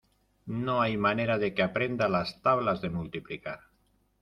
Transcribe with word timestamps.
No 0.47 0.81
hay 0.81 0.97
manera 0.97 1.37
de 1.37 1.53
que 1.53 1.61
aprenda 1.61 2.09
las 2.09 2.41
tablas 2.41 2.81
de 2.81 2.89
multiplicar. 2.89 3.59